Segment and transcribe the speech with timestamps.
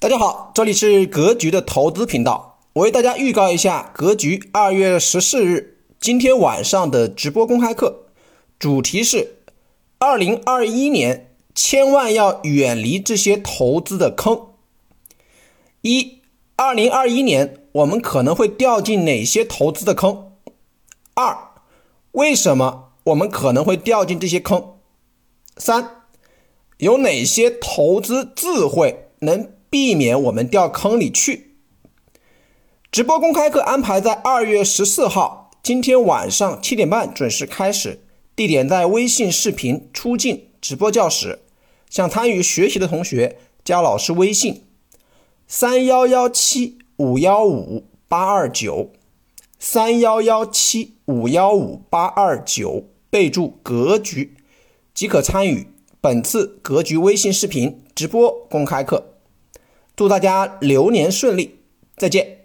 [0.00, 2.58] 大家好，这里是格局的投资频道。
[2.72, 8.06] 我为大家预告一下，格局二月十四日今天晚上的直播公开课，
[8.58, 9.42] 主题是
[9.98, 14.54] 二零二一年千万要远离这些投资的坑。
[15.82, 16.22] 一，
[16.56, 20.32] 二零二一年我们可能会掉进哪些投资的坑？
[21.12, 21.36] 二，
[22.12, 24.76] 为什么我们可能会掉进这些坑？
[25.58, 26.04] 三，
[26.78, 29.59] 有哪些投资智慧能？
[29.70, 31.54] 避免我们掉坑里去。
[32.90, 38.00] 直播公开课安排在二月十四号，今天晚上七点半准时开始，
[38.34, 41.38] 地点在微信视频出镜直播教室。
[41.88, 44.64] 想参与学习的同学，加老师微信：
[45.46, 48.90] 三幺幺七五幺五八二九，
[49.60, 54.36] 三幺幺七五幺五八二九，备注“格局”，
[54.92, 55.68] 即可参与
[56.00, 59.09] 本次格局微信视频直播公开课。
[60.00, 61.56] 祝大家流年顺利，
[61.98, 62.39] 再见。